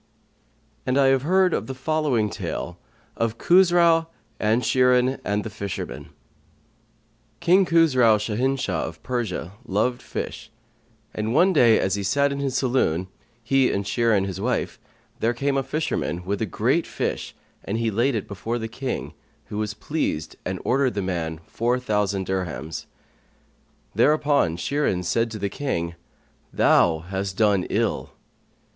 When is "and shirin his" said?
13.71-14.41